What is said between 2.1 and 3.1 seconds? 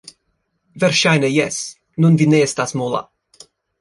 vi ne estas mola